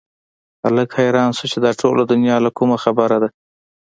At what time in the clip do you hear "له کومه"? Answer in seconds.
2.45-2.77